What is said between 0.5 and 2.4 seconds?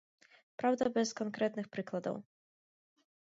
Праўда, без канкрэтных прыкладаў.